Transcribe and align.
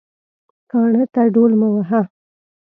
کاڼه 0.71 1.03
ته 1.13 1.21
ډول 1.33 1.51
مه 1.59 1.67
وهه 1.73 2.01